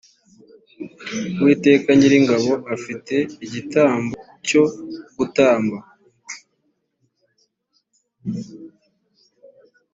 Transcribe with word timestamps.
uwiteka 1.39 1.89
nyiringabo 1.97 2.51
afite 2.75 3.15
igitambo 3.45 4.13
cyo 4.47 4.63
gutamba 5.17 5.77